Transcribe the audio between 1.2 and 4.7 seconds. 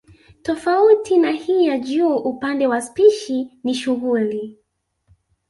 hii ya juu upande wa spishi ni shughuli